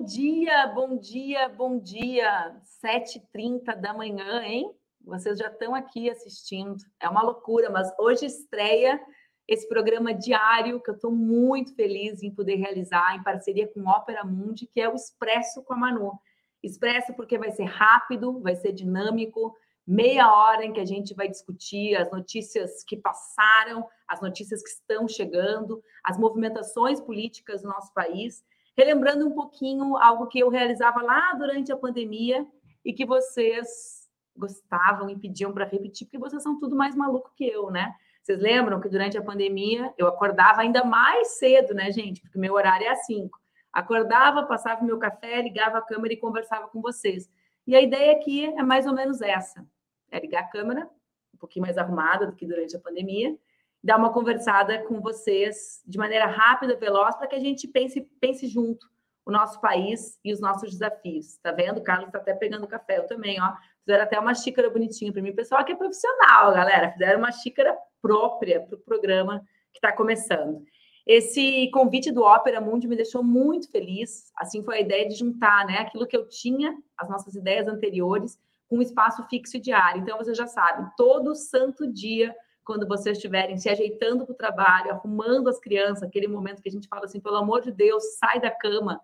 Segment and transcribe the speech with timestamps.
[0.00, 2.56] Bom dia, bom dia, bom dia.
[2.82, 4.74] 7h30 da manhã, hein?
[5.04, 6.82] Vocês já estão aqui assistindo.
[6.98, 8.98] É uma loucura, mas hoje estreia
[9.46, 14.24] esse programa diário que eu estou muito feliz em poder realizar em parceria com Ópera
[14.24, 16.18] Mundi, que é o Expresso com a Manu.
[16.62, 19.54] Expresso porque vai ser rápido, vai ser dinâmico,
[19.86, 24.70] meia hora em que a gente vai discutir as notícias que passaram, as notícias que
[24.70, 28.42] estão chegando, as movimentações políticas do nosso país,
[28.80, 32.46] relembrando um pouquinho algo que eu realizava lá durante a pandemia
[32.82, 37.44] e que vocês gostavam e pediam para repetir, porque vocês são tudo mais maluco que
[37.46, 37.94] eu, né?
[38.22, 42.22] Vocês lembram que durante a pandemia eu acordava ainda mais cedo, né, gente?
[42.22, 43.38] Porque meu horário é às 5.
[43.70, 47.28] Acordava, passava meu café, ligava a câmera e conversava com vocês.
[47.66, 49.64] E a ideia aqui é mais ou menos essa:
[50.10, 50.88] é ligar a câmera,
[51.34, 53.36] um pouquinho mais arrumada do que durante a pandemia,
[53.82, 58.46] dar uma conversada com vocês de maneira rápida, veloz, para que a gente pense, pense
[58.46, 58.86] junto
[59.24, 61.38] o nosso país e os nossos desafios.
[61.42, 61.78] Tá vendo?
[61.78, 63.52] O Carlos está até pegando café, eu também, ó.
[63.84, 65.34] Fizeram até uma xícara bonitinha para mim.
[65.34, 66.92] pessoal que é profissional, galera.
[66.92, 69.40] Fizeram uma xícara própria para o programa
[69.72, 70.62] que está começando.
[71.06, 74.30] Esse convite do Ópera Mundi me deixou muito feliz.
[74.36, 78.38] Assim foi a ideia de juntar né, aquilo que eu tinha, as nossas ideias anteriores,
[78.68, 80.02] com um espaço fixo diário.
[80.02, 84.90] Então, vocês já sabem, todo santo dia, quando vocês estiverem se ajeitando para o trabalho,
[84.90, 88.40] arrumando as crianças, aquele momento que a gente fala assim, pelo amor de Deus, sai
[88.40, 89.00] da cama,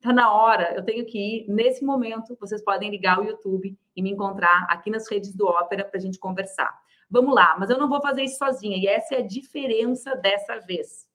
[0.00, 1.48] tá na hora, eu tenho que ir.
[1.48, 5.84] Nesse momento, vocês podem ligar o YouTube e me encontrar aqui nas redes do Ópera
[5.84, 6.72] para a gente conversar.
[7.10, 10.58] Vamos lá, mas eu não vou fazer isso sozinha, e essa é a diferença dessa
[10.60, 11.08] vez.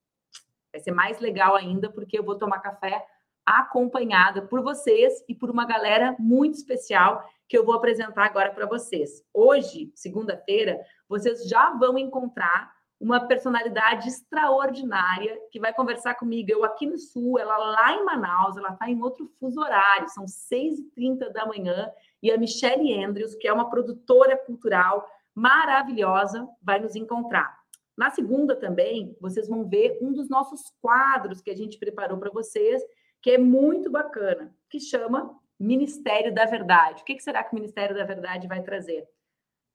[0.71, 3.05] Vai ser mais legal ainda, porque eu vou tomar café
[3.45, 8.66] acompanhada por vocês e por uma galera muito especial que eu vou apresentar agora para
[8.66, 9.23] vocês.
[9.33, 16.49] Hoje, segunda-feira, vocês já vão encontrar uma personalidade extraordinária que vai conversar comigo.
[16.49, 20.26] Eu aqui no Sul, ela lá em Manaus, ela está em outro fuso horário, são
[20.26, 25.05] 6h30 da manhã, e a Michelle Andrews, que é uma produtora cultural
[25.36, 27.54] maravilhosa, vai nos encontrar.
[27.98, 32.31] Na segunda também, vocês vão ver um dos nossos quadros que a gente preparou para
[32.31, 32.81] vocês,
[33.21, 37.02] que é muito bacana, que chama Ministério da Verdade.
[37.02, 39.08] O que será que o Ministério da Verdade vai trazer?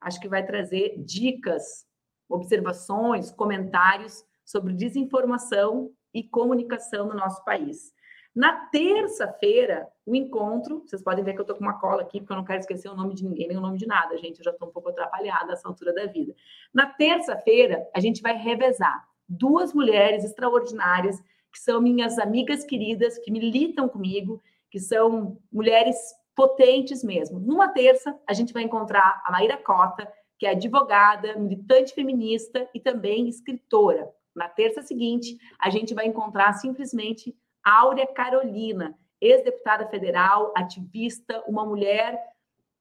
[0.00, 1.86] Acho que vai trazer dicas,
[2.28, 7.92] observações, comentários sobre desinformação e comunicação no nosso país.
[8.34, 12.32] Na terça-feira, o encontro, vocês podem ver que eu estou com uma cola aqui, porque
[12.32, 14.38] eu não quero esquecer o nome de ninguém, nem o nome de nada, gente.
[14.38, 16.34] Eu já estou um pouco atrapalhada nessa altura da vida.
[16.72, 21.20] Na terça-feira, a gente vai revezar duas mulheres extraordinárias,
[21.52, 24.40] que são minhas amigas queridas, que militam comigo,
[24.70, 25.96] que são mulheres
[26.34, 27.40] potentes mesmo.
[27.40, 32.78] Numa terça, a gente vai encontrar a Maíra Cota, que é advogada, militante feminista e
[32.78, 34.08] também escritora.
[34.34, 42.18] Na terça seguinte, a gente vai encontrar simplesmente Áurea Carolina, ex-deputada federal, ativista, uma mulher,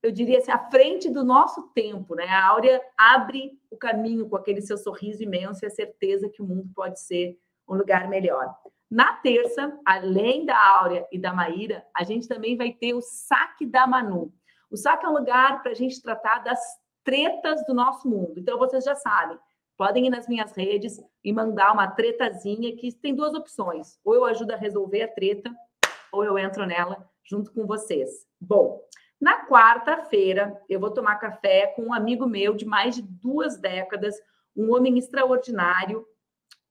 [0.02, 2.26] eu diria assim, à frente do nosso tempo, né?
[2.28, 6.46] A Áurea abre o caminho com aquele seu sorriso imenso e a certeza que o
[6.46, 7.36] mundo pode ser
[7.68, 8.54] um lugar melhor.
[8.90, 13.66] Na terça, além da Áurea e da Maíra, a gente também vai ter o saque
[13.66, 14.32] da Manu.
[14.70, 16.60] O saque é um lugar para a gente tratar das
[17.04, 18.34] tretas do nosso mundo.
[18.38, 19.38] Então, vocês já sabem,
[19.76, 23.98] podem ir nas minhas redes e mandar uma tretazinha que tem duas opções.
[24.04, 25.54] Ou eu ajudo a resolver a treta,
[26.12, 28.26] ou eu entro nela junto com vocês.
[28.40, 28.80] Bom,
[29.20, 34.14] na quarta-feira, eu vou tomar café com um amigo meu de mais de duas décadas,
[34.56, 36.06] um homem extraordinário,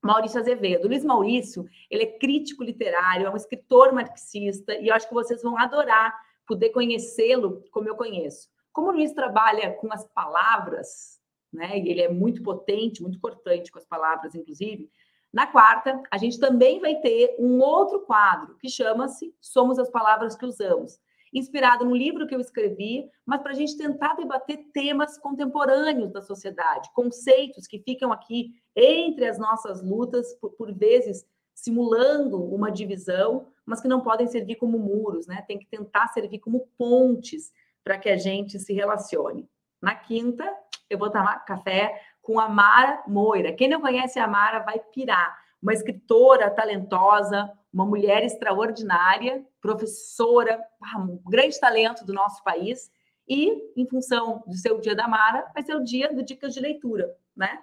[0.07, 0.87] Maurício Azevedo.
[0.87, 5.43] Luiz Maurício, ele é crítico literário, é um escritor marxista, e eu acho que vocês
[5.43, 8.49] vão adorar poder conhecê-lo como eu conheço.
[8.71, 11.19] Como o Luiz trabalha com as palavras,
[11.51, 14.89] né, e ele é muito potente, muito cortante com as palavras, inclusive,
[15.31, 20.35] na quarta, a gente também vai ter um outro quadro que chama-se Somos as Palavras
[20.35, 20.99] que Usamos
[21.33, 26.21] inspirado no livro que eu escrevi, mas para a gente tentar debater temas contemporâneos da
[26.21, 33.47] sociedade, conceitos que ficam aqui entre as nossas lutas, por, por vezes simulando uma divisão,
[33.65, 35.43] mas que não podem servir como muros, né?
[35.47, 37.51] Tem que tentar servir como pontes
[37.83, 39.49] para que a gente se relacione.
[39.81, 40.47] Na quinta,
[40.89, 43.53] eu vou tomar café com a Mara Moira.
[43.53, 45.37] Quem não conhece a Mara vai pirar.
[45.61, 50.63] Uma escritora talentosa, uma mulher extraordinária, professora,
[50.97, 52.89] um grande talento do nosso país.
[53.27, 56.61] E, em função do seu dia da Mara, vai ser o dia do Dicas de
[56.61, 57.59] Leitura, né?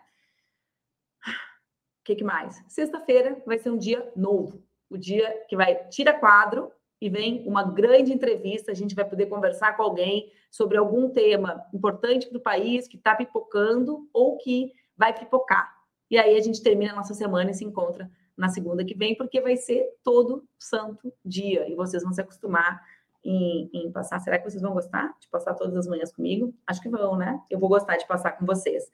[1.27, 2.63] O que, que mais?
[2.69, 6.71] Sexta-feira vai ser um dia novo, o dia que vai tira quadro
[7.01, 8.71] e vem uma grande entrevista.
[8.71, 12.99] A gente vai poder conversar com alguém sobre algum tema importante para o país que
[12.99, 15.75] está pipocando ou que vai pipocar.
[16.11, 19.17] E aí a gente termina a nossa semana e se encontra na segunda que vem,
[19.17, 22.81] porque vai ser todo santo dia e vocês vão se acostumar
[23.25, 24.19] em, em, passar.
[24.21, 26.55] Será que vocês vão gostar de passar todas as manhãs comigo?
[26.67, 27.41] Acho que vão, né?
[27.49, 28.85] Eu vou gostar de passar com vocês.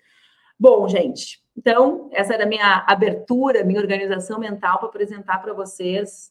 [0.58, 6.30] Bom, gente, então essa era a minha abertura, minha organização mental para apresentar para vocês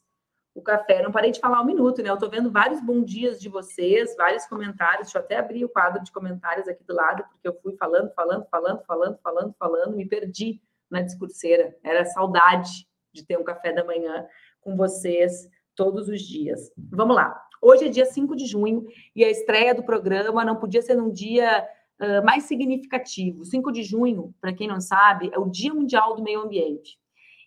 [0.54, 1.02] o café.
[1.02, 2.10] Não parei de falar um minuto, né?
[2.10, 5.08] Eu estou vendo vários bons dias de vocês, vários comentários.
[5.08, 8.14] Deixa eu até abrir o quadro de comentários aqui do lado, porque eu fui falando,
[8.14, 11.76] falando, falando, falando, falando, falando, me perdi na discurseira.
[11.84, 14.26] Era saudade de ter um café da manhã
[14.62, 16.72] com vocês todos os dias.
[16.78, 17.40] Vamos lá.
[17.62, 18.86] Hoje é dia 5 de junho
[19.16, 21.68] e a estreia do programa não podia ser num dia
[22.00, 23.44] uh, mais significativo.
[23.44, 26.98] 5 de junho, para quem não sabe, é o Dia Mundial do Meio Ambiente.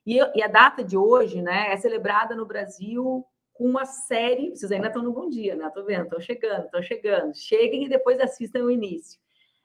[0.05, 4.50] E, e, a data de hoje né, é celebrada no Brasil com uma série.
[4.50, 5.67] Vocês ainda estão no bom dia, né?
[5.67, 7.35] Estou vendo, estão chegando, estão chegando.
[7.37, 9.20] Cheguem e depois assistam o início.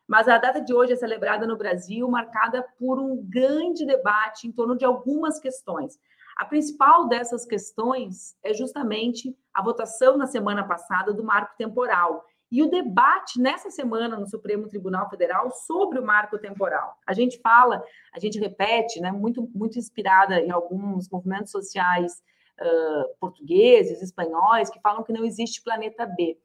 [0.07, 4.51] Mas a data de hoje é celebrada no Brasil, marcada por um grande debate em
[4.51, 5.99] torno de algumas questões.
[6.37, 12.63] A principal dessas questões é justamente a votação na semana passada do marco temporal e
[12.63, 16.95] o debate nessa semana no Supremo Tribunal Federal sobre o marco temporal.
[17.05, 17.83] A gente fala,
[18.13, 22.23] a gente repete, né, muito, muito inspirada em alguns movimentos sociais
[22.61, 26.37] uh, portugueses, espanhóis, que falam que não existe planeta B.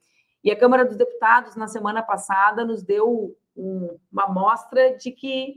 [0.42, 5.56] E a Câmara dos Deputados, na semana passada, nos deu um, uma amostra de que,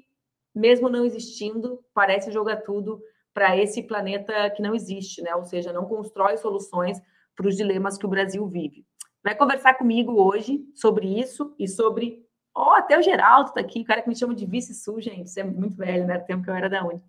[0.53, 3.01] mesmo não existindo, parece jogar tudo
[3.33, 5.35] para esse planeta que não existe, né?
[5.35, 7.01] Ou seja, não constrói soluções
[7.35, 8.85] para os dilemas que o Brasil vive.
[9.21, 12.23] Vai conversar comigo hoje sobre isso e sobre.
[12.55, 15.27] Oh, até o Geraldo está aqui, o cara que me chama de vice-sul, gente.
[15.27, 16.17] Isso é muito velho, né?
[16.19, 17.01] Tempo que eu era da Uni.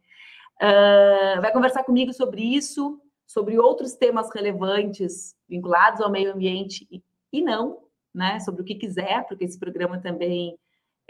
[0.61, 7.00] Uh, vai conversar comigo sobre isso, sobre outros temas relevantes vinculados ao meio ambiente e,
[7.32, 7.79] e não,
[8.12, 8.41] né?
[8.41, 10.59] Sobre o que quiser, porque esse programa também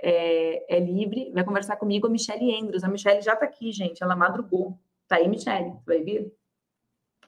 [0.03, 1.31] é, é livre.
[1.33, 2.85] Vai conversar comigo a Michelle Endros.
[2.85, 4.03] A Michelle já está aqui, gente.
[4.03, 4.79] Ela madrugou.
[5.09, 5.73] Tá aí, Michele?
[5.87, 6.33] Vai vir?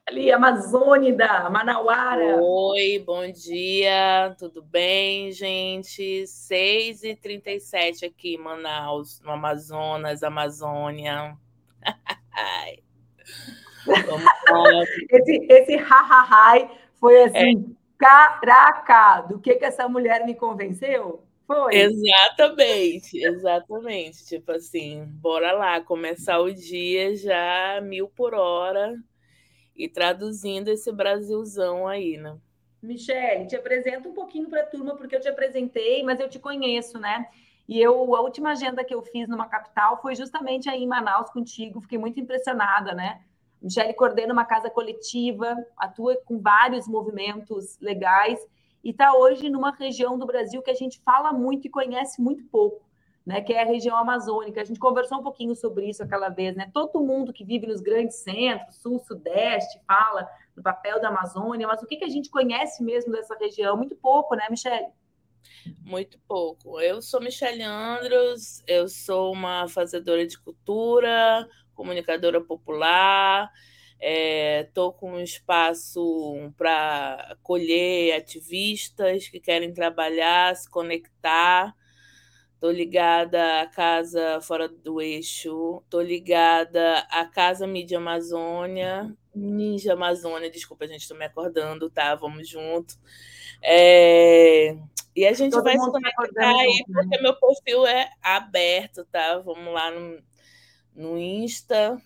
[0.08, 2.40] Ali, Amazônida, Manauara.
[2.40, 6.24] Oi, bom dia, tudo bem, gente?
[6.24, 11.36] 6h37 aqui em Manaus, no Amazonas, Amazônia.
[15.10, 17.74] esse, esse ha-ha-hai foi assim, é.
[17.98, 21.27] caraca, do que que essa mulher me convenceu?
[21.48, 21.74] Foi.
[21.74, 24.26] Exatamente, exatamente.
[24.26, 28.94] Tipo assim, bora lá, começar o dia já mil por hora
[29.74, 32.36] e traduzindo esse Brasilzão aí, né?
[32.82, 36.38] Michele, te apresento um pouquinho para a turma, porque eu te apresentei, mas eu te
[36.38, 37.26] conheço, né?
[37.66, 41.30] E eu, a última agenda que eu fiz numa capital foi justamente aí em Manaus
[41.30, 43.22] contigo, fiquei muito impressionada, né?
[43.60, 48.38] Michele coordena uma casa coletiva, atua com vários movimentos legais
[48.82, 52.44] e está hoje numa região do Brasil que a gente fala muito e conhece muito
[52.44, 52.84] pouco,
[53.24, 53.40] né?
[53.40, 54.60] Que é a região amazônica.
[54.60, 56.70] A gente conversou um pouquinho sobre isso aquela vez, né?
[56.72, 61.82] Todo mundo que vive nos grandes centros, sul, sudeste, fala do papel da Amazônia, mas
[61.82, 63.76] o que, que a gente conhece mesmo dessa região?
[63.76, 64.88] Muito pouco, né, Michele?
[65.84, 66.80] Muito pouco.
[66.80, 73.50] Eu sou Michele Andros, eu sou uma fazedora de cultura, comunicadora popular,
[74.00, 81.74] Estou é, com um espaço para acolher ativistas que querem trabalhar, se conectar.
[82.54, 90.50] Estou ligada à Casa Fora do Eixo, estou ligada à Casa Mídia Amazônia, Ninja Amazônia,
[90.50, 92.14] desculpa, a gente, estou me acordando, tá?
[92.16, 92.94] Vamos junto.
[93.62, 94.76] É...
[95.14, 97.02] E a gente Todo vai se conectar aí, né?
[97.02, 99.38] porque meu perfil é aberto, tá?
[99.38, 100.22] Vamos lá no,
[100.94, 102.00] no Insta,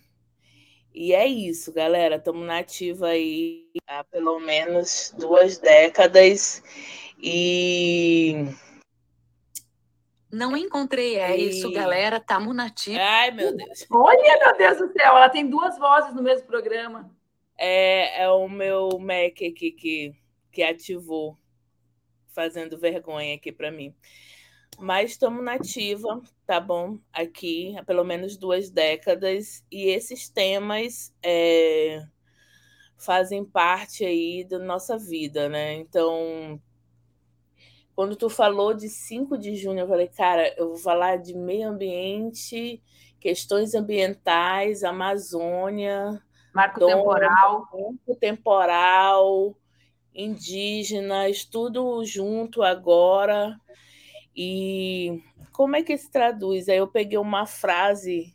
[0.94, 2.16] e é isso, galera.
[2.16, 6.62] Estamos na ativa aí há pelo menos duas décadas.
[7.18, 8.46] E.
[10.30, 11.48] Não encontrei, é e...
[11.48, 12.16] isso, galera.
[12.16, 13.00] Estamos na ativa.
[13.00, 13.86] Ai, meu Deus.
[13.90, 17.10] Olha, meu Deus do céu, ela tem duas vozes no mesmo programa.
[17.56, 20.14] É, é o meu Mac aqui que,
[20.50, 21.38] que ativou,
[22.34, 23.94] fazendo vergonha aqui para mim.
[24.78, 26.98] Mas estamos nativa, tá bom?
[27.12, 32.04] Aqui há pelo menos duas décadas, e esses temas é,
[32.96, 35.74] fazem parte aí da nossa vida, né?
[35.74, 36.60] Então,
[37.94, 41.68] quando tu falou de 5 de junho, eu falei, cara, eu vou falar de meio
[41.68, 42.82] ambiente,
[43.20, 46.20] questões ambientais, Amazônia,
[46.54, 49.56] marco dom, temporal, marco temporal,
[50.14, 53.60] indígenas, tudo junto agora.
[54.34, 55.22] E
[55.52, 56.68] como é que se traduz?
[56.68, 58.34] Aí eu peguei uma frase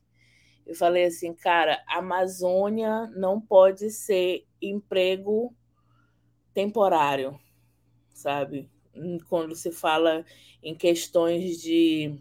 [0.65, 5.55] e falei assim, cara, Amazônia não pode ser emprego
[6.53, 7.39] temporário,
[8.09, 8.69] sabe?
[9.29, 10.25] Quando se fala
[10.61, 12.19] em questões de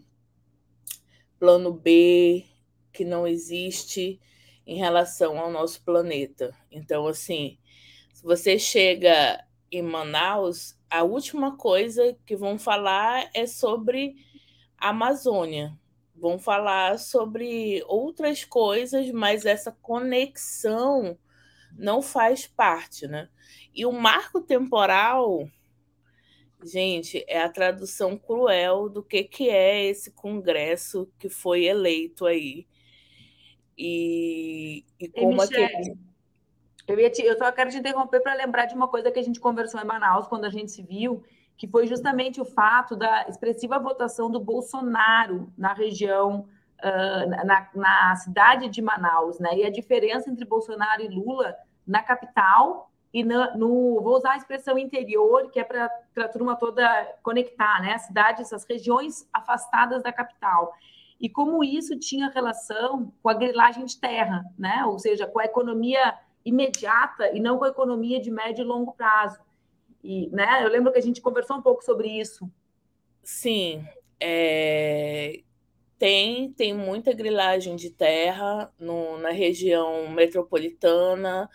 [1.39, 2.45] plano B
[2.91, 4.19] que não existe,
[4.67, 6.53] em relação ao nosso planeta.
[6.69, 7.57] Então, assim,
[8.11, 14.15] se você chega em Manaus, a última coisa que vão falar é sobre
[14.77, 15.77] a Amazônia.
[16.15, 21.17] Vão falar sobre outras coisas, mas essa conexão
[21.77, 23.29] não faz parte, né?
[23.73, 25.47] E o marco temporal,
[26.63, 32.65] gente, é a tradução cruel do que, que é esse congresso que foi eleito aí
[33.77, 35.95] e, e como Michele,
[36.87, 39.39] eu, te, eu só quero te interromper para lembrar de uma coisa que a gente
[39.39, 41.23] conversou em Manaus quando a gente se viu,
[41.57, 46.47] que foi justamente o fato da expressiva votação do Bolsonaro na região,
[46.79, 49.57] uh, na, na, cidade de Manaus, né?
[49.57, 54.37] E a diferença entre Bolsonaro e Lula na capital e no, no vou usar a
[54.37, 56.87] expressão interior, que é para a turma toda
[57.23, 57.93] conectar, né?
[57.93, 60.73] As cidades, as regiões afastadas da capital
[61.19, 64.85] e como isso tinha relação com a grilagem de terra, né?
[64.85, 66.15] ou seja, com a economia
[66.47, 69.39] imediata e não com a economia de médio e longo prazo.
[70.03, 72.49] E, né, eu lembro que a gente conversou um pouco sobre isso.
[73.21, 73.85] Sim,
[74.19, 75.41] é...
[75.99, 81.49] tem, tem muita grilagem de terra no, na região metropolitana,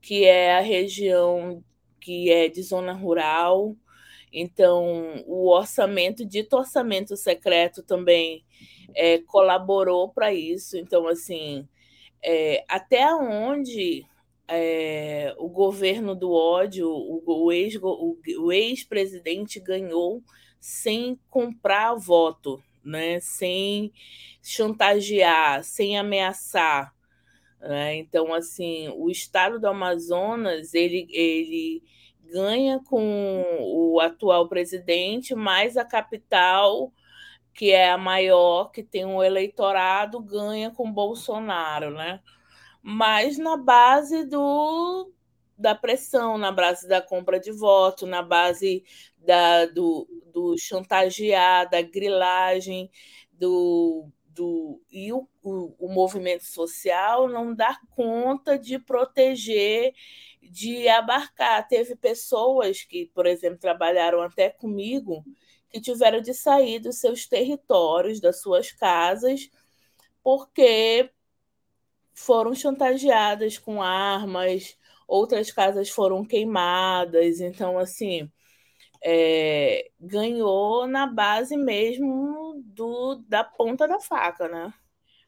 [0.00, 1.62] que é a região
[2.00, 3.76] que é de zona rural.
[4.32, 8.44] Então, o orçamento, dito orçamento secreto também,
[8.94, 10.78] é, colaborou para isso.
[10.78, 11.68] Então, assim,
[12.22, 14.06] é, até onde
[14.50, 17.22] é, o governo do ódio, o,
[18.38, 20.22] o ex-presidente ex ganhou
[20.58, 23.20] sem comprar voto, né?
[23.20, 23.92] sem
[24.42, 26.94] chantagear, sem ameaçar.
[27.60, 27.96] Né?
[27.96, 31.82] Então, assim, o estado do Amazonas, ele, ele
[32.32, 36.92] ganha com o atual presidente, mas a capital
[37.52, 42.20] que é a maior, que tem um eleitorado, ganha com Bolsonaro, né?
[42.82, 45.12] Mas na base do,
[45.56, 48.82] da pressão, na base da compra de voto, na base
[49.18, 52.90] da, do, do chantagear, da grilagem,
[53.32, 59.92] do, do, e o, o, o movimento social não dá conta de proteger,
[60.42, 61.66] de abarcar.
[61.68, 65.24] Teve pessoas que, por exemplo, trabalharam até comigo
[65.70, 69.48] que tiveram de sair dos seus territórios, das suas casas,
[70.22, 71.10] porque
[72.14, 74.76] foram chantageadas com armas,
[75.06, 77.40] outras casas foram queimadas.
[77.40, 78.30] Então, assim,
[79.02, 84.72] é, ganhou na base mesmo do, da ponta da faca, né?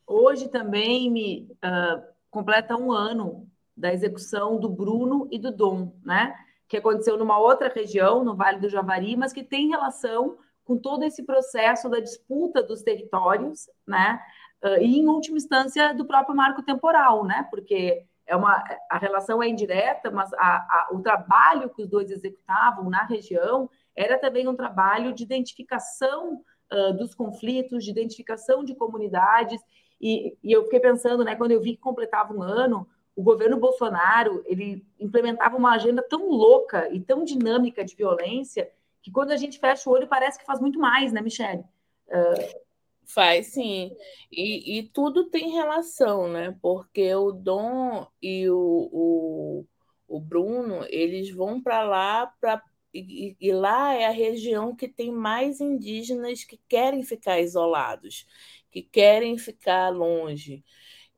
[0.06, 6.34] Hoje também me uh, completa um ano da execução do Bruno e do Dom, né?
[6.72, 11.02] que aconteceu numa outra região, no Vale do Javari, mas que tem relação com todo
[11.04, 14.18] esse processo da disputa dos territórios, né?
[14.62, 17.46] Uh, e, em última instância, do próprio marco temporal, né?
[17.50, 22.10] Porque é uma, a relação é indireta, mas a, a, o trabalho que os dois
[22.10, 26.40] executavam na região era também um trabalho de identificação
[26.72, 29.60] uh, dos conflitos, de identificação de comunidades.
[30.00, 33.58] E, e eu fiquei pensando, né, quando eu vi que completava um ano, o governo
[33.58, 38.70] Bolsonaro ele implementava uma agenda tão louca e tão dinâmica de violência
[39.02, 41.64] que quando a gente fecha o olho parece que faz muito mais, né, Michele?
[42.08, 42.71] Uh...
[43.04, 43.90] Faz sim,
[44.30, 46.56] e, e, tudo tem relação, né?
[46.62, 49.66] Porque o Dom e o, o,
[50.08, 52.62] o Bruno eles vão para lá para
[52.94, 58.26] e, e, lá é a região que tem mais indígenas que querem ficar isolados,
[58.70, 60.62] que querem ficar longe.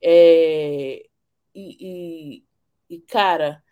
[0.02, 1.04] É,
[1.54, 2.38] e,
[2.88, 3.62] e, e, cara,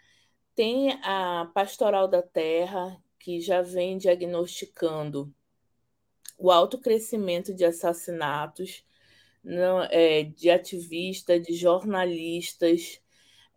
[0.54, 5.32] tem a Pastoral da Terra, que já vem diagnosticando
[6.42, 8.84] o alto crescimento de assassinatos
[9.44, 13.00] não, é, de ativistas, de jornalistas.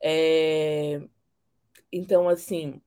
[0.02, 1.02] É,
[1.92, 2.82] então, assim,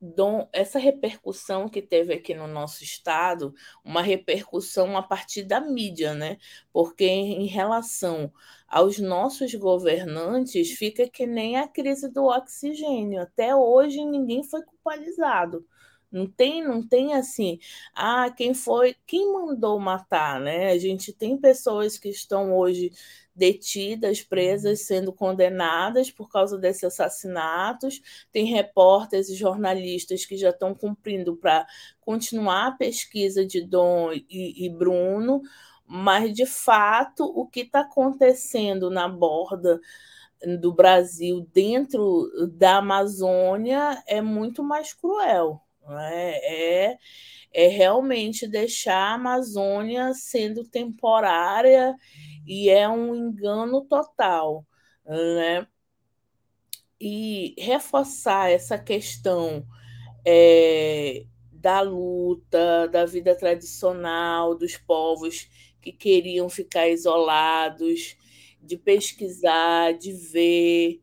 [0.00, 3.52] Dom, essa repercussão que teve aqui no nosso estado,
[3.84, 6.38] uma repercussão a partir da mídia, né?
[6.72, 8.32] Porque em relação
[8.68, 13.20] aos nossos governantes, fica que nem a crise do oxigênio.
[13.22, 15.66] Até hoje ninguém foi culpabilizado.
[16.10, 17.58] Não tem, não tem assim,
[17.94, 20.70] ah, quem foi, quem mandou matar, né?
[20.70, 22.90] A gente tem pessoas que estão hoje
[23.34, 28.00] detidas, presas, sendo condenadas por causa desses assassinatos.
[28.32, 31.66] Tem repórteres e jornalistas que já estão cumprindo para
[32.00, 35.42] continuar a pesquisa de Dom e, e Bruno,
[35.86, 39.78] mas de fato o que está acontecendo na borda
[40.60, 45.62] do Brasil dentro da Amazônia é muito mais cruel.
[45.90, 46.98] É, é,
[47.52, 51.94] é realmente deixar a Amazônia sendo temporária
[52.46, 54.66] e é um engano total,
[55.06, 55.66] né?
[57.00, 59.64] E reforçar essa questão
[60.26, 65.48] é, da luta, da vida tradicional dos povos
[65.80, 68.16] que queriam ficar isolados,
[68.60, 71.00] de pesquisar, de ver.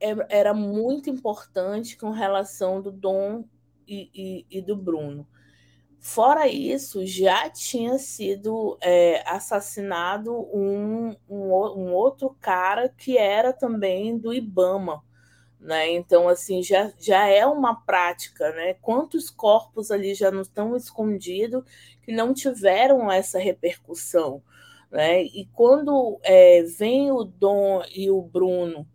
[0.00, 3.44] É, era muito importante com relação do Dom
[3.86, 5.26] e, e, e do Bruno.
[5.98, 14.16] Fora isso, já tinha sido é, assassinado um, um, um, outro cara que era também
[14.16, 15.02] do Ibama.
[15.58, 15.90] Né?
[15.90, 18.74] Então, assim, já, já é uma prática, né?
[18.74, 21.64] Quantos corpos ali já não estão escondidos
[22.02, 24.42] que não tiveram essa repercussão?
[24.90, 25.24] Né?
[25.24, 28.86] E quando é, vem o Dom e o Bruno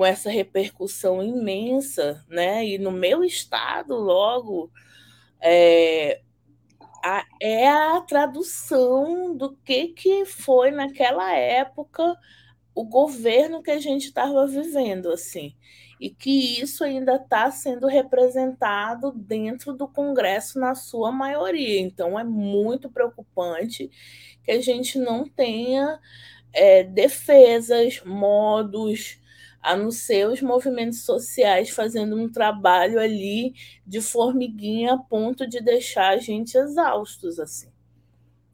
[0.00, 2.66] com essa repercussão imensa, né?
[2.66, 4.72] E no meu estado, logo,
[5.38, 6.22] é,
[7.04, 12.16] a, é a tradução do que, que foi naquela época
[12.74, 15.54] o governo que a gente estava vivendo, assim,
[16.00, 21.78] e que isso ainda está sendo representado dentro do Congresso na sua maioria.
[21.78, 23.90] Então, é muito preocupante
[24.42, 26.00] que a gente não tenha
[26.54, 29.19] é, defesas, modos,
[29.62, 33.54] a não ser os movimentos sociais fazendo um trabalho ali
[33.86, 37.70] de formiguinha a ponto de deixar a gente exaustos assim.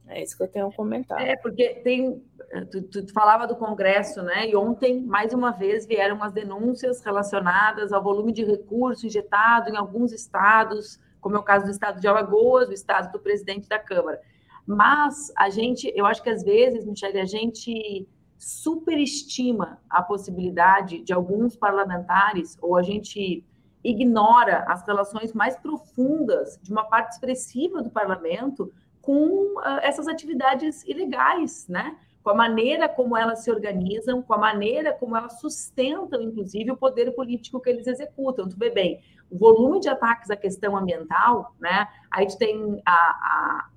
[0.08, 1.20] É isso que eu tenho a comentar.
[1.20, 2.22] É, porque tem.
[2.70, 4.48] Tu, tu, falava do Congresso, né?
[4.48, 9.76] E ontem, mais uma vez, vieram as denúncias relacionadas ao volume de recurso injetado em
[9.76, 13.80] alguns estados, como é o caso do estado de Alagoas, do estado do presidente da
[13.80, 14.20] Câmara.
[14.64, 18.06] Mas a gente, eu acho que às vezes, Michele, a gente
[18.38, 23.44] superestima a possibilidade de alguns parlamentares, ou a gente
[23.82, 30.84] ignora as relações mais profundas de uma parte expressiva do parlamento com uh, essas atividades
[30.84, 31.96] ilegais, né?
[32.22, 36.76] Com a maneira como elas se organizam, com a maneira como elas sustentam, inclusive, o
[36.76, 38.48] poder político que eles executam.
[38.48, 41.86] Tu vê bem, o volume de ataques à questão ambiental, né?
[42.10, 43.68] Aí tu tem a, a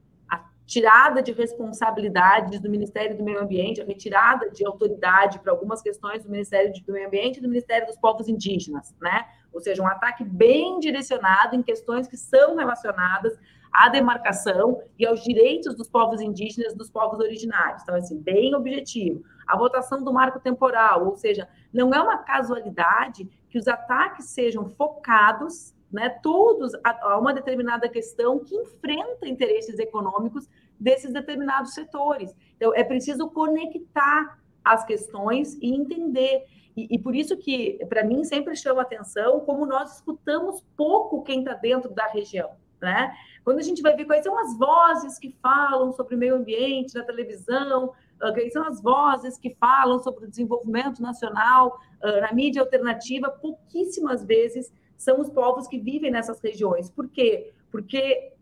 [0.69, 6.23] tirada de responsabilidades do Ministério do Meio Ambiente, a retirada de autoridade para algumas questões
[6.23, 9.25] do Ministério do Meio Ambiente e do Ministério dos Povos Indígenas, né?
[9.51, 13.35] Ou seja, um ataque bem direcionado em questões que são relacionadas
[13.73, 17.81] à demarcação e aos direitos dos povos indígenas, dos povos originários.
[17.81, 19.23] Então, assim, bem objetivo.
[19.47, 24.69] A votação do marco temporal, ou seja, não é uma casualidade que os ataques sejam
[24.69, 30.47] focados né, todos a, a, uma determinada questão que enfrenta interesses econômicos
[30.79, 32.35] desses determinados setores.
[32.55, 36.45] Então, é preciso conectar as questões e entender.
[36.77, 41.39] E, e por isso que, para mim, sempre chama atenção como nós escutamos pouco quem
[41.39, 42.51] está dentro da região.
[42.81, 43.13] Né?
[43.43, 46.95] Quando a gente vai ver quais são as vozes que falam sobre o meio ambiente
[46.95, 52.33] na televisão, ah, quais são as vozes que falam sobre o desenvolvimento nacional uh, na
[52.33, 56.89] mídia alternativa, pouquíssimas vezes são os povos que vivem nessas regiões.
[56.89, 57.53] Por quê?
[57.71, 58.33] Porque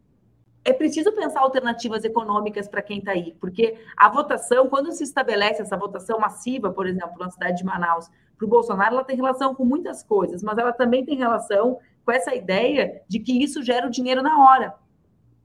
[0.66, 5.62] é preciso pensar alternativas econômicas para quem está aí, porque a votação, quando se estabelece
[5.62, 9.56] essa votação massiva, por exemplo, na cidade de Manaus, para o Bolsonaro, ela tem relação
[9.56, 13.88] com muitas coisas, mas ela também tem relação com essa ideia de que isso gera
[13.88, 14.74] o dinheiro na hora.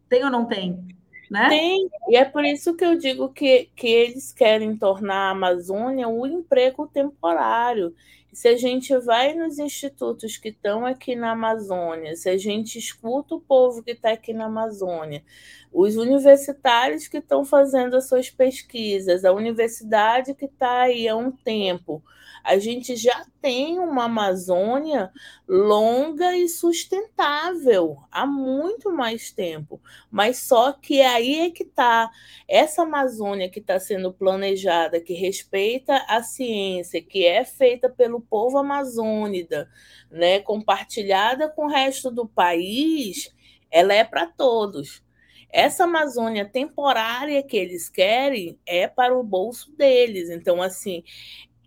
[0.09, 0.89] Tem ou não tem?
[1.31, 1.49] Né?
[1.49, 6.09] Tem, e é por isso que eu digo que, que eles querem tornar a Amazônia
[6.09, 7.95] um emprego temporário.
[8.33, 13.35] Se a gente vai nos institutos que estão aqui na Amazônia, se a gente escuta
[13.35, 15.23] o povo que está aqui na Amazônia,
[15.71, 21.31] os universitários que estão fazendo as suas pesquisas, a universidade que está aí há um
[21.31, 22.03] tempo,
[22.43, 25.13] a gente já tem uma Amazônia
[25.47, 29.81] longa e sustentável há muito mais tempo.
[30.11, 32.11] Mas só que aí é que está
[32.49, 38.59] essa Amazônia que está sendo planejada, que respeita a ciência, que é feita pelo povo
[38.59, 39.69] amazônida,
[40.11, 43.35] né, compartilhada com o resto do país,
[43.71, 45.03] ela é para todos.
[45.51, 50.31] Essa Amazônia temporária que eles querem é para o bolso deles.
[50.31, 51.05] Então, assim,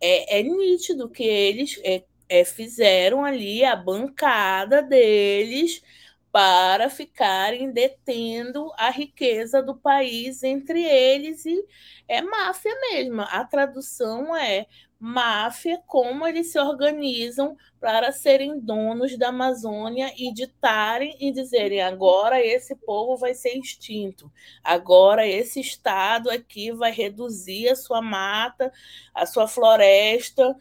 [0.01, 5.83] é, é nítido que eles é, é, fizeram ali a bancada deles
[6.36, 11.65] para ficarem detendo a riqueza do país entre eles e
[12.10, 13.21] é máfia mesmo.
[13.21, 14.65] A tradução é
[15.00, 22.45] máfia, como eles se organizam para serem donos da Amazônia e ditarem e dizerem agora
[22.45, 24.30] esse povo vai ser extinto,
[24.62, 28.74] agora esse estado aqui vai reduzir a sua mata,
[29.13, 30.54] a sua floresta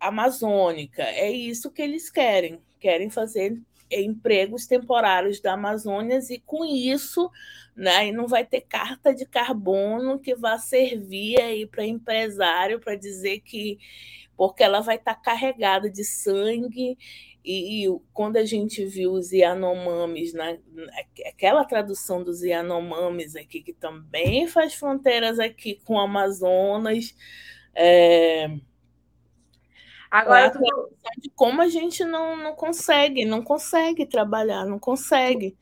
[0.00, 1.02] amazônica.
[1.02, 7.30] É isso que eles querem, querem fazer empregos temporários da Amazônia e com isso
[7.74, 13.40] né, não vai ter carta de carbono que vá servir aí para empresário para dizer
[13.40, 13.78] que
[14.36, 16.96] porque ela vai estar tá carregada de sangue
[17.44, 20.58] e, e, quando a gente viu os Yanomamis, né,
[21.26, 27.14] aquela tradução dos Yanomamis aqui, que também faz fronteiras aqui com o Amazonas,
[27.74, 28.50] é,
[30.10, 30.60] Agora, é tô...
[31.18, 35.56] de como a gente não, não consegue, não consegue trabalhar, não consegue.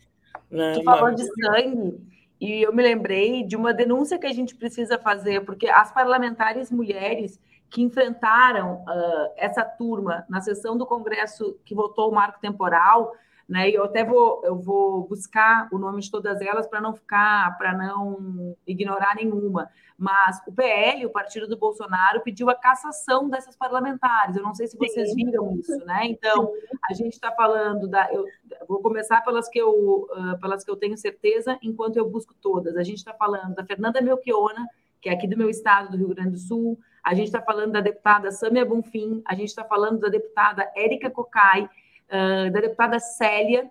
[0.50, 0.72] Né?
[0.74, 2.00] Tu falou de sangue,
[2.40, 6.70] e eu me lembrei de uma denúncia que a gente precisa fazer, porque as parlamentares
[6.70, 13.12] mulheres que enfrentaram uh, essa turma na sessão do Congresso que votou o marco temporal,
[13.48, 13.70] né?
[13.70, 17.56] E eu até vou, eu vou buscar o nome de todas elas para não ficar,
[17.56, 19.70] para não ignorar nenhuma.
[19.96, 24.36] Mas o PL, o partido do Bolsonaro, pediu a cassação dessas parlamentares.
[24.36, 25.24] Eu não sei se vocês Sim.
[25.24, 26.02] viram isso, né?
[26.04, 26.52] Então,
[26.88, 28.12] a gente está falando da.
[28.12, 28.26] Eu
[28.68, 32.76] vou começar pelas que, eu, uh, pelas que eu tenho certeza, enquanto eu busco todas.
[32.76, 34.68] A gente está falando da Fernanda Melchiona,
[35.00, 36.78] que é aqui do meu estado, do Rio Grande do Sul.
[37.02, 39.22] A gente está falando da deputada Samia Bonfim.
[39.26, 41.68] A gente está falando da deputada Érica Cocai
[42.08, 43.68] uh, da deputada Célia.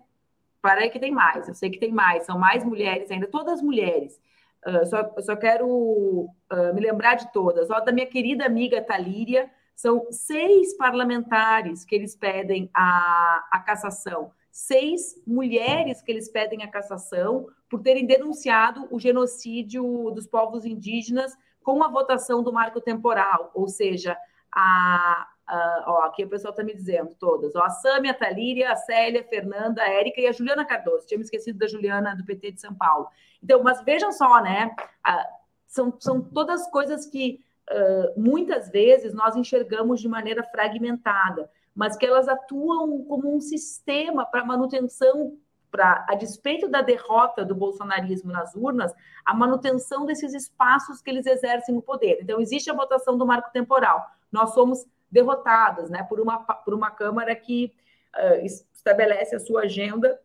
[0.61, 4.19] Para que tem mais, eu sei que tem mais, são mais mulheres ainda, todas mulheres.
[4.65, 7.69] Uh, só, só quero uh, me lembrar de todas.
[7.69, 14.31] Ó, da minha querida amiga Talíria, são seis parlamentares que eles pedem a, a cassação,
[14.51, 21.37] seis mulheres que eles pedem a cassação por terem denunciado o genocídio dos povos indígenas
[21.63, 24.17] com a votação do marco temporal, ou seja,
[24.51, 27.55] a, Uh, ó, aqui o pessoal está me dizendo todas.
[27.55, 31.07] Ó, a Sâmia, a Talíria, a Célia, a Fernanda, a Érica e a Juliana Cardoso.
[31.07, 33.07] Tinha me esquecido da Juliana do PT de São Paulo.
[33.41, 34.75] Então, mas vejam só, né?
[35.07, 37.39] Uh, são, são todas coisas que
[37.71, 44.25] uh, muitas vezes nós enxergamos de maneira fragmentada, mas que elas atuam como um sistema
[44.25, 45.37] para manutenção,
[45.71, 51.25] para a despeito da derrota do bolsonarismo nas urnas, a manutenção desses espaços que eles
[51.25, 52.19] exercem o poder.
[52.21, 54.05] Então, existe a votação do marco temporal.
[54.29, 57.73] Nós somos derrotadas né, por, uma, por uma Câmara que
[58.15, 60.19] uh, estabelece a sua agenda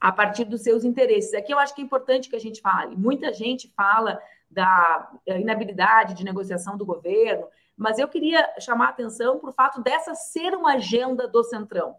[0.00, 1.34] a partir dos seus interesses.
[1.34, 2.96] Aqui eu acho que é importante que a gente fale.
[2.96, 9.38] Muita gente fala da inabilidade de negociação do governo, mas eu queria chamar a atenção
[9.38, 11.96] para o fato dessa ser uma agenda do Centrão.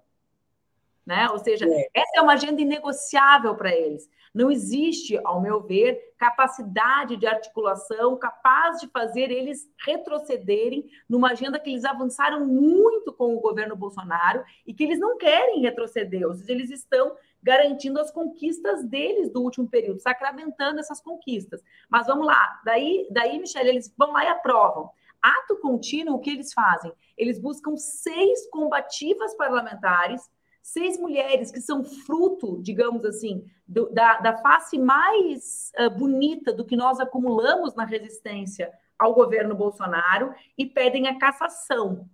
[1.12, 1.30] Né?
[1.30, 1.89] Ou seja, é.
[1.93, 4.10] essa é uma agenda inegociável para eles.
[4.34, 11.60] Não existe, ao meu ver, capacidade de articulação capaz de fazer eles retrocederem numa agenda
[11.60, 16.34] que eles avançaram muito com o governo Bolsonaro e que eles não querem retroceder, ou
[16.34, 21.62] seja, eles estão garantindo as conquistas deles do último período, sacramentando essas conquistas.
[21.89, 24.89] Mas vamos lá, daí, daí Michele, eles vão lá e aprovam.
[25.21, 26.93] Ato contínuo, o que eles fazem?
[27.17, 30.21] Eles buscam seis combativas parlamentares
[30.62, 36.65] seis mulheres que são fruto, digamos assim, do, da, da, face mais uh, bonita do
[36.65, 42.08] que nós acumulamos na resistência ao governo Bolsonaro e pedem a cassação.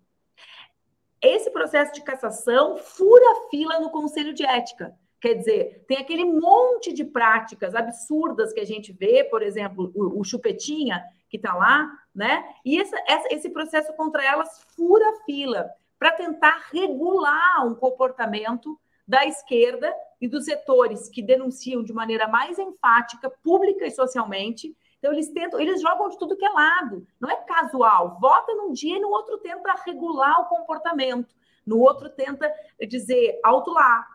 [1.21, 4.95] Esse processo de cassação fura a fila no Conselho de Ética.
[5.19, 10.19] Quer dizer, tem aquele monte de práticas absurdas que a gente vê, por exemplo, o,
[10.19, 12.47] o Chupetinha, que está lá, né?
[12.63, 18.79] E essa, essa, esse processo contra elas fura a fila para tentar regular um comportamento
[19.07, 24.75] da esquerda e dos setores que denunciam de maneira mais enfática, pública e socialmente.
[24.99, 28.17] Então, eles tentam, eles jogam de tudo que é lado, não é casual.
[28.19, 31.33] Vota num dia e no outro tenta regular o comportamento,
[31.65, 32.51] no outro tenta
[32.87, 34.07] dizer alto lá,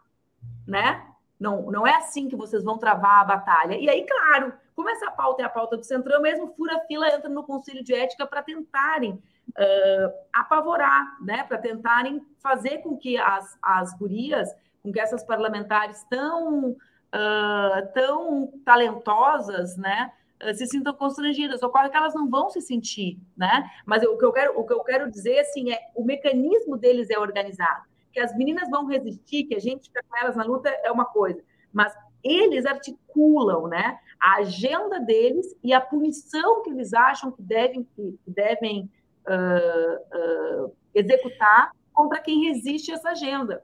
[0.67, 1.09] né?
[1.39, 3.77] Não, não é assim que vocês vão travar a batalha.
[3.77, 7.29] E aí, claro, como essa pauta é a pauta do Centrão, mesmo fura fila entra
[7.29, 13.59] no Conselho de Ética para tentarem uh, apavorar, né, para tentarem fazer com que as,
[13.63, 14.49] as gurias,
[14.83, 21.63] com que essas parlamentares tão, uh, tão talentosas, né, uh, se sintam constrangidas.
[21.63, 23.71] Ocorre que elas não vão se sentir, né?
[23.87, 27.11] Mas o que eu quero, o que eu quero dizer assim é o mecanismo deles
[27.11, 27.85] é organizado.
[28.13, 31.07] Que as meninas vão resistir, que a gente fica com elas na luta é uma
[31.07, 37.43] coisa, mas eles articulam, né, a agenda deles e a punição que eles acham que
[37.43, 38.89] devem que devem
[39.29, 43.63] uh, uh, executar contra quem resiste a essa agenda.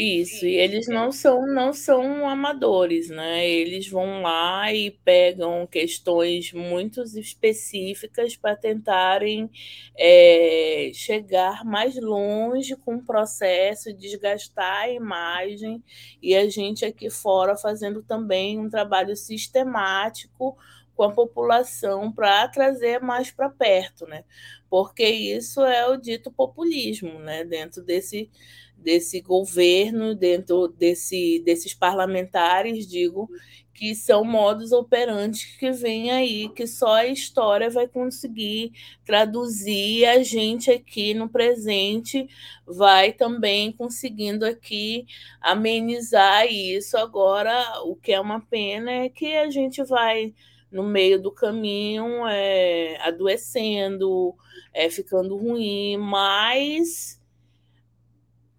[0.00, 3.44] Isso, e eles não são não são amadores, né?
[3.48, 9.50] Eles vão lá e pegam questões muito específicas para tentarem
[9.98, 15.82] é, chegar mais longe com o processo, desgastar a imagem,
[16.22, 20.56] e a gente aqui fora fazendo também um trabalho sistemático
[20.98, 24.24] com a população para trazer mais para perto, né?
[24.68, 27.44] Porque isso é o dito populismo, né?
[27.44, 28.28] Dentro desse,
[28.76, 33.30] desse governo, dentro desse, desses parlamentares, digo,
[33.72, 38.72] que são modos operantes que vêm aí, que só a história vai conseguir
[39.04, 42.26] traduzir, a gente aqui no presente
[42.66, 45.06] vai também conseguindo aqui
[45.40, 46.98] amenizar isso.
[46.98, 50.34] Agora, o que é uma pena é que a gente vai
[50.70, 54.34] no meio do caminho é, adoecendo,
[54.72, 57.20] é, ficando ruim, mas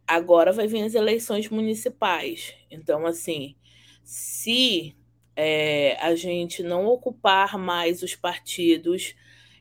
[0.08, 2.56] agora vai vir as eleições municipais.
[2.72, 3.56] Então, assim,
[4.04, 4.96] se
[5.36, 9.16] é, a gente não ocupar mais os partidos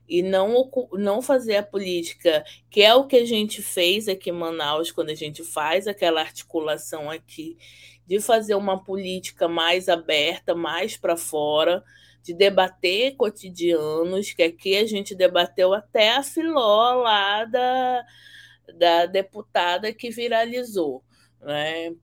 [0.09, 4.33] e não, não fazer a política, que é o que a gente fez aqui em
[4.33, 7.59] Manaus, quando a gente faz aquela articulação aqui,
[8.07, 11.85] de fazer uma política mais aberta, mais para fora,
[12.29, 18.05] de debater cotidianos, que aqui a gente debateu até a filó lá da,
[18.79, 21.03] da deputada que viralizou.
[21.41, 21.95] Né?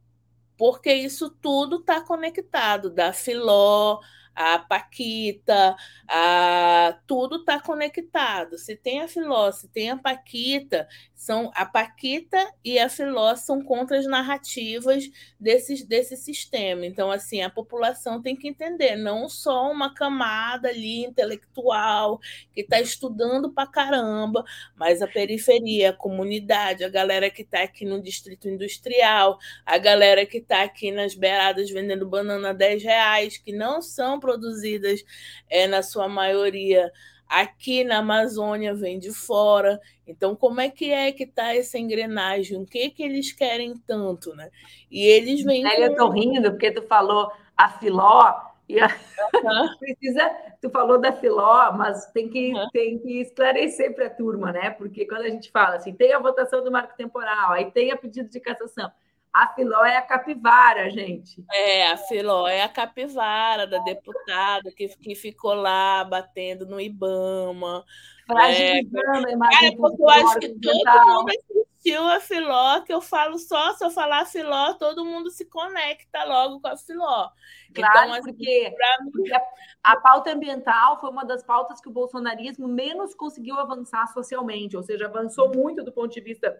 [0.58, 4.00] porque isso tudo está conectado, da Filó,
[4.34, 5.76] a Paquita,
[6.08, 8.58] a, tudo está conectado.
[8.58, 10.88] Se tem a Filó, se tem a Paquita,
[11.26, 15.10] são a Paquita e a Filó são contra as narrativas
[15.40, 16.86] desse, desse sistema.
[16.86, 22.20] Então, assim, a população tem que entender, não só uma camada ali intelectual
[22.54, 27.86] que está estudando para caramba, mas a periferia, a comunidade, a galera que está aqui
[27.86, 33.38] no distrito industrial, a galera que está aqui nas beiradas vendendo banana a 10 reais,
[33.38, 35.04] que não são produzidas
[35.50, 36.92] é, na sua maioria
[37.28, 39.80] aqui na Amazônia, vem de fora.
[40.08, 42.62] Então, como é que é que está essa engrenagem?
[42.62, 44.50] O que que eles querem tanto, né?
[44.90, 45.64] E eles vêm.
[45.64, 45.70] Com...
[45.70, 48.34] Eu estou rindo porque tu falou a filó
[48.68, 48.88] e a...
[48.88, 49.78] uhum.
[49.80, 50.32] precisa.
[50.62, 52.70] Tu falou da filó, mas tem que uhum.
[52.72, 54.70] tem que esclarecer para a turma, né?
[54.72, 57.98] Porque quando a gente fala assim, tem a votação do marco temporal, aí tem a
[57.98, 58.92] pedido de cassação.
[59.36, 61.44] A Filó é a capivara, gente.
[61.52, 67.84] É, a Filó é a capivara da deputada que, que ficou lá batendo no Ibama.
[68.26, 72.94] Fragilizando é, a imagem é, porque eu acho que todo mundo assistiu a Filó, que
[72.94, 76.78] eu falo só, se eu falar a Filó, todo mundo se conecta logo com a
[76.78, 77.30] Filó.
[77.74, 79.12] Claro, então, assim, porque, mim...
[79.12, 79.42] porque a,
[79.84, 84.84] a pauta ambiental foi uma das pautas que o bolsonarismo menos conseguiu avançar socialmente, ou
[84.84, 86.58] seja, avançou muito do ponto de vista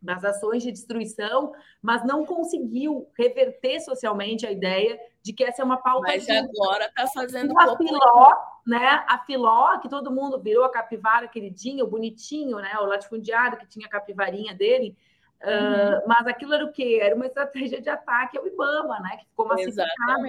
[0.00, 5.64] nas ações de destruição, mas não conseguiu reverter socialmente a ideia de que essa é
[5.64, 6.08] uma pauta.
[6.08, 6.38] Mas justa.
[6.38, 7.58] agora está fazendo.
[7.58, 8.32] A filó,
[8.66, 9.04] né?
[9.08, 12.70] A filó, que todo mundo virou a capivara queridinho, bonitinho, né?
[12.80, 14.96] O latifundiário que tinha a capivarinha dele.
[15.42, 15.98] Uhum.
[15.98, 16.98] Uh, mas aquilo era o quê?
[17.00, 19.16] Era uma estratégia de ataque ao Ibama, né?
[19.18, 20.22] Que ficou massificado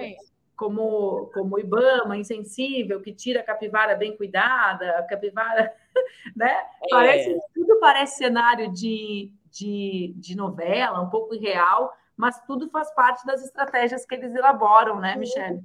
[0.60, 5.74] como, como o Ibama, insensível, que tira a capivara bem cuidada, a capivara,
[6.36, 6.50] né?
[6.50, 6.88] É.
[6.90, 13.24] Parece, tudo parece cenário de, de, de novela, um pouco irreal, mas tudo faz parte
[13.24, 15.58] das estratégias que eles elaboram, né, Michelle?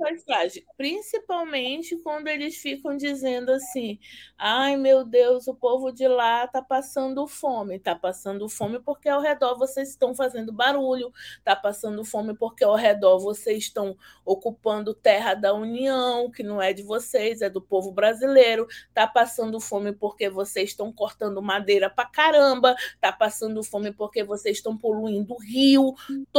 [0.77, 3.99] Principalmente quando eles ficam dizendo assim:
[4.37, 7.75] ai meu Deus, o povo de lá está passando fome.
[7.75, 12.75] Está passando fome porque ao redor vocês estão fazendo barulho, está passando fome porque ao
[12.75, 17.91] redor vocês estão ocupando terra da União, que não é de vocês, é do povo
[17.91, 24.23] brasileiro, está passando fome porque vocês estão cortando madeira para caramba, está passando fome porque
[24.23, 25.93] vocês estão poluindo o rio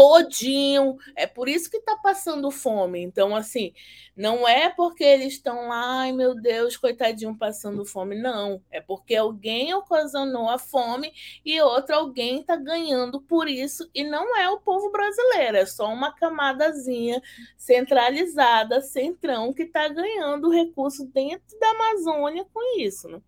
[0.07, 0.97] todinho.
[1.17, 3.03] É por isso que está passando fome.
[3.03, 3.73] Então, assim,
[4.17, 8.17] não é porque eles estão lá, ai meu Deus, coitadinho, passando fome.
[8.17, 8.63] Não.
[8.71, 11.13] É porque alguém ocasionou a fome
[11.45, 13.91] e outro alguém está ganhando por isso.
[13.93, 17.21] E não é o povo brasileiro, é só uma camadazinha
[17.57, 23.21] centralizada, centrão, que está ganhando recurso dentro da Amazônia com isso, né?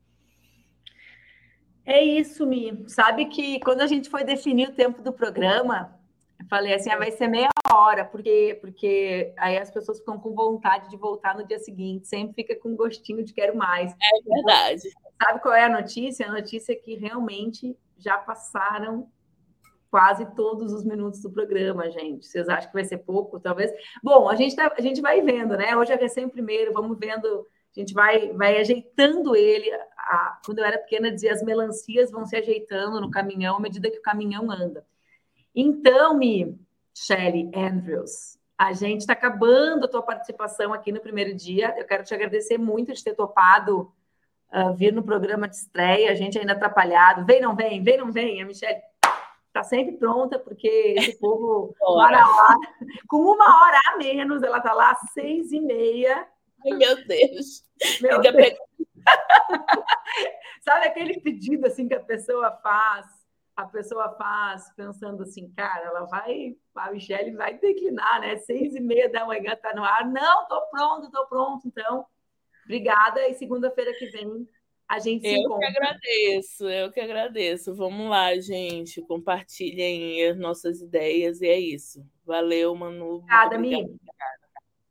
[1.84, 2.84] É isso, Mi.
[2.86, 5.97] Sabe que quando a gente foi definir o tempo do programa,
[6.48, 10.88] Falei assim, ah, vai ser meia hora, porque, porque aí as pessoas ficam com vontade
[10.88, 13.92] de voltar no dia seguinte, sempre fica com gostinho de quero mais.
[13.92, 14.82] É verdade.
[14.86, 16.26] Então, sabe qual é a notícia?
[16.26, 19.08] A notícia é que realmente já passaram
[19.90, 22.26] quase todos os minutos do programa, gente.
[22.26, 23.70] Vocês acham que vai ser pouco, talvez?
[24.02, 25.76] Bom, a gente, tá, a gente vai vendo, né?
[25.76, 29.70] Hoje é recém primeiro, vamos vendo, a gente vai, vai ajeitando ele.
[29.98, 33.90] A, quando eu era pequena, dizia as melancias vão se ajeitando no caminhão à medida
[33.90, 34.86] que o caminhão anda.
[35.54, 36.58] Então, me,
[36.94, 41.74] Shelly Andrews, a gente está acabando a tua participação aqui no primeiro dia.
[41.78, 43.92] Eu quero te agradecer muito de ter topado
[44.52, 46.10] uh, vir no programa de estreia.
[46.10, 47.24] A gente ainda atrapalhado.
[47.24, 48.42] Vem, não vem, vem, não vem.
[48.42, 48.80] A Michelle
[49.46, 52.54] está sempre pronta, porque esse povo para lá.
[53.08, 56.26] Com uma hora a menos, ela está lá às seis e meia.
[56.64, 57.64] Ai, meu Deus.
[58.00, 58.58] Meu Deus.
[60.62, 63.06] Sabe aquele pedido assim que a pessoa faz?
[63.58, 68.36] A pessoa faz pensando assim, cara, ela vai, a Michelle vai declinar, né?
[68.36, 70.06] Seis e meia da manhã tá no ar.
[70.06, 71.66] Não, tô pronto, tô pronto.
[71.66, 72.06] Então,
[72.64, 73.26] obrigada.
[73.26, 74.48] E segunda-feira que vem
[74.88, 75.66] a gente se eu encontra.
[75.66, 77.74] Eu que agradeço, eu que agradeço.
[77.74, 79.02] Vamos lá, gente.
[79.02, 82.06] Compartilhem as nossas ideias e é isso.
[82.24, 83.16] Valeu, Manu.
[83.16, 83.98] Obrigada, Mi.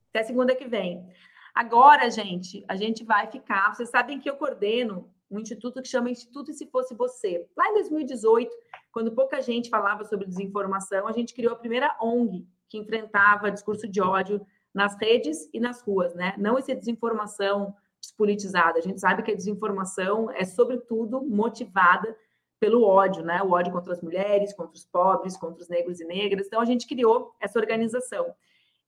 [0.09, 1.07] Até segunda que vem.
[1.55, 3.73] Agora, gente, a gente vai ficar.
[3.73, 7.45] Vocês sabem que eu coordeno um instituto que chama Instituto Se Fosse Você.
[7.55, 8.55] Lá em 2018,
[8.91, 13.87] quando pouca gente falava sobre desinformação, a gente criou a primeira ONG que enfrentava discurso
[13.87, 16.35] de ódio nas redes e nas ruas, né?
[16.37, 18.77] Não essa desinformação despolitizada.
[18.77, 22.15] A gente sabe que a desinformação é, sobretudo, motivada
[22.59, 23.41] pelo ódio, né?
[23.41, 26.47] O ódio contra as mulheres, contra os pobres, contra os negros e negras.
[26.47, 28.33] Então, a gente criou essa organização.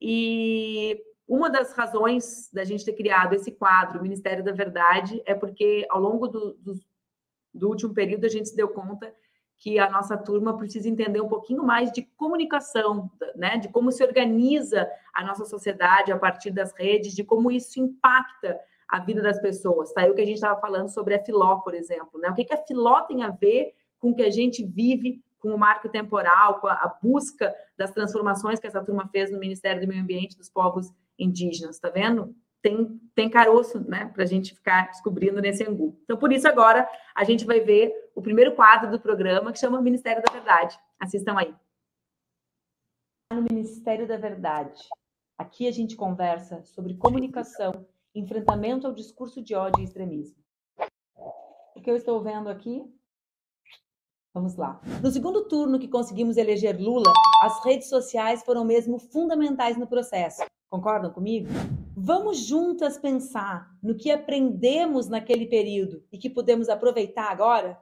[0.01, 5.35] E uma das razões da gente ter criado esse quadro, o Ministério da Verdade, é
[5.35, 6.73] porque ao longo do, do,
[7.53, 9.13] do, último período a gente se deu conta
[9.55, 13.57] que a nossa turma precisa entender um pouquinho mais de comunicação, né?
[13.57, 18.59] de como se organiza a nossa sociedade a partir das redes, de como isso impacta
[18.87, 19.93] a vida das pessoas.
[19.93, 20.05] Tá?
[20.07, 22.19] o que a gente estava falando sobre a Filó, por exemplo.
[22.19, 22.29] Né?
[22.29, 25.53] O que, que a Filó tem a ver com o que a gente vive com
[25.53, 29.87] o marco temporal, com a busca das transformações que essa turma fez no Ministério do
[29.87, 32.35] Meio Ambiente dos Povos indígenas, tá vendo?
[32.61, 35.99] Tem, tem caroço, né, para a gente ficar descobrindo nesse angu.
[36.03, 39.81] Então, por isso, agora, a gente vai ver o primeiro quadro do programa, que chama
[39.81, 40.77] Ministério da Verdade.
[40.99, 41.55] Assistam aí.
[43.31, 44.81] No Ministério da Verdade.
[45.37, 50.35] Aqui a gente conversa sobre comunicação, enfrentamento ao discurso de ódio e extremismo.
[51.75, 52.83] O que eu estou vendo aqui
[54.33, 54.79] Vamos lá.
[55.01, 60.43] No segundo turno que conseguimos eleger Lula, as redes sociais foram mesmo fundamentais no processo.
[60.69, 61.47] Concordam comigo?
[61.97, 67.79] Vamos juntas pensar no que aprendemos naquele período e que podemos aproveitar agora?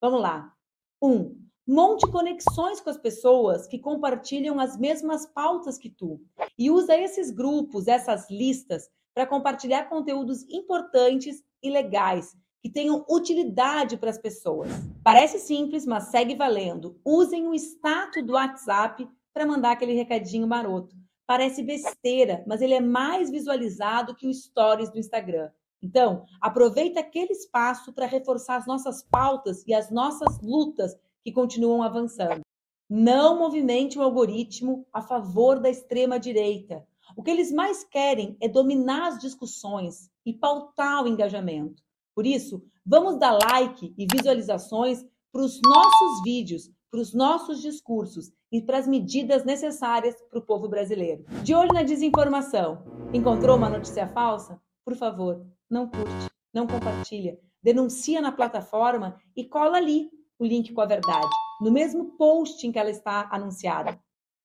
[0.00, 0.52] Vamos lá.
[1.00, 1.08] 1.
[1.08, 6.20] Um, monte conexões com as pessoas que compartilham as mesmas pautas que tu
[6.58, 13.96] e usa esses grupos, essas listas para compartilhar conteúdos importantes e legais que tenham utilidade
[13.96, 14.68] para as pessoas.
[15.04, 16.98] Parece simples, mas segue valendo.
[17.04, 20.96] Usem o status do WhatsApp para mandar aquele recadinho maroto.
[21.26, 25.50] Parece besteira, mas ele é mais visualizado que o stories do Instagram.
[25.82, 31.82] Então, aproveita aquele espaço para reforçar as nossas pautas e as nossas lutas que continuam
[31.82, 32.40] avançando.
[32.88, 36.86] Não movimente o algoritmo a favor da extrema direita.
[37.16, 41.82] O que eles mais querem é dominar as discussões e pautar o engajamento.
[42.14, 48.30] Por isso, vamos dar like e visualizações para os nossos vídeos, para os nossos discursos
[48.52, 51.24] e para as medidas necessárias para o povo brasileiro.
[51.42, 52.84] De olho na desinformação.
[53.12, 54.62] Encontrou uma notícia falsa?
[54.84, 60.80] Por favor, não curte, não compartilha, denuncia na plataforma e cola ali o link com
[60.82, 61.26] a verdade,
[61.60, 63.98] no mesmo post em que ela está anunciada.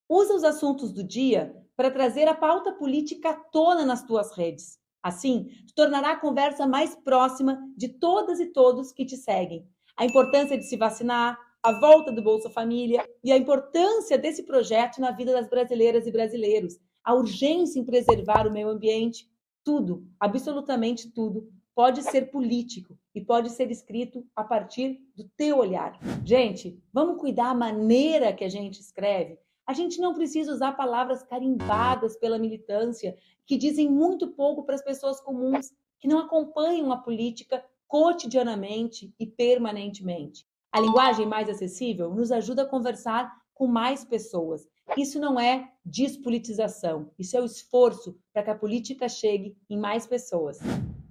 [0.09, 4.79] Usa os assuntos do dia para trazer a pauta política à tona nas tuas redes.
[5.03, 9.69] Assim, tornará a conversa mais próxima de todas e todos que te seguem.
[9.95, 15.01] A importância de se vacinar, a volta do Bolsa Família e a importância desse projeto
[15.01, 19.29] na vida das brasileiras e brasileiros, a urgência em preservar o meio ambiente,
[19.63, 25.99] tudo, absolutamente tudo, pode ser político e pode ser escrito a partir do teu olhar.
[26.25, 29.37] Gente, vamos cuidar a maneira que a gente escreve.
[29.65, 34.83] A gente não precisa usar palavras carimbadas pela militância que dizem muito pouco para as
[34.83, 40.48] pessoas comuns que não acompanham a política cotidianamente e permanentemente.
[40.71, 44.67] A linguagem mais acessível nos ajuda a conversar com mais pessoas.
[44.97, 50.07] Isso não é despolitização, isso é o esforço para que a política chegue em mais
[50.07, 50.59] pessoas.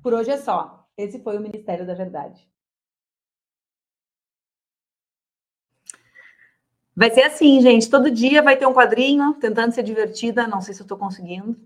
[0.03, 0.87] Por hoje é só.
[0.97, 2.49] Esse foi o Ministério da Verdade.
[6.97, 7.89] Vai ser assim, gente.
[7.89, 10.49] Todo dia vai ter um quadrinho, tentando ser divertida.
[10.49, 11.57] Não sei se eu estou conseguindo.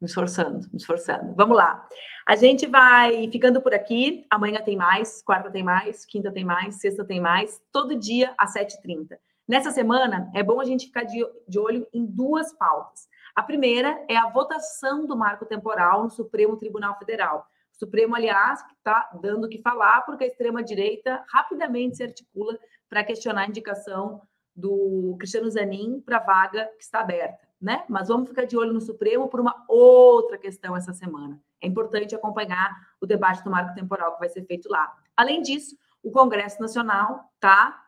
[0.00, 1.34] Me esforçando, me esforçando.
[1.34, 1.84] Vamos lá.
[2.24, 4.24] A gente vai ficando por aqui.
[4.30, 7.60] Amanhã tem mais, quarta tem mais, quinta tem mais, sexta tem mais.
[7.72, 9.18] Todo dia às 7h30.
[9.48, 13.08] Nessa semana, é bom a gente ficar de, de olho em duas pautas.
[13.34, 17.46] A primeira é a votação do marco temporal no Supremo Tribunal Federal.
[17.74, 22.56] O Supremo, aliás, está dando o que falar, porque a extrema-direita rapidamente se articula
[22.88, 24.20] para questionar a indicação
[24.54, 27.84] do Cristiano Zanin para a vaga que está aberta né?
[27.88, 31.40] Mas vamos ficar de olho no Supremo por uma outra questão essa semana.
[31.60, 34.96] É importante acompanhar o debate do marco temporal que vai ser feito lá.
[35.16, 37.84] Além disso, o Congresso Nacional tá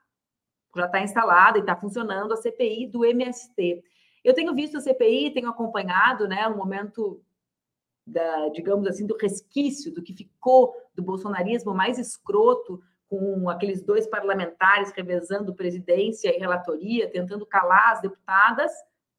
[0.77, 3.83] já está instalado e está funcionando a CPI do MST.
[4.23, 7.21] Eu tenho visto a CPI, tenho acompanhado, né, o momento
[8.07, 14.07] da, digamos assim, do resquício do que ficou do bolsonarismo mais escroto com aqueles dois
[14.07, 18.71] parlamentares revezando presidência e relatoria, tentando calar as deputadas,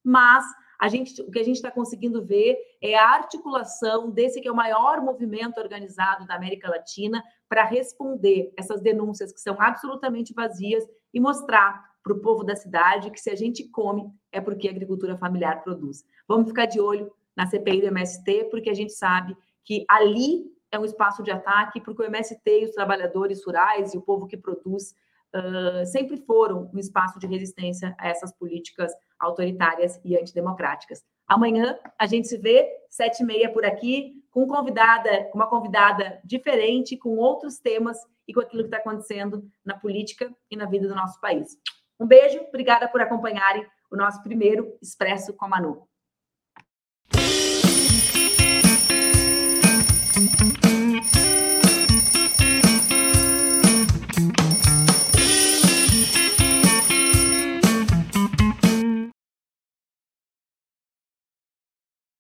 [0.04, 0.46] mas
[0.82, 4.52] a gente, o que a gente está conseguindo ver é a articulação desse que é
[4.52, 10.84] o maior movimento organizado da América Latina para responder essas denúncias que são absolutamente vazias
[11.14, 14.72] e mostrar para o povo da cidade que se a gente come é porque a
[14.72, 16.04] agricultura familiar produz.
[16.28, 20.80] Vamos ficar de olho na CPI do MST, porque a gente sabe que ali é
[20.80, 24.38] um espaço de ataque, porque o MST e os trabalhadores rurais e o povo que
[24.38, 24.96] produz
[25.36, 28.92] uh, sempre foram um espaço de resistência a essas políticas
[29.22, 31.04] autoritárias e antidemocráticas.
[31.28, 36.98] Amanhã a gente se vê, sete e meia por aqui, com convidada, uma convidada diferente,
[36.98, 37.98] com outros temas
[38.28, 41.58] e com aquilo que está acontecendo na política e na vida do nosso país.
[42.00, 45.88] Um beijo, obrigada por acompanharem o nosso primeiro Expresso com a Manu.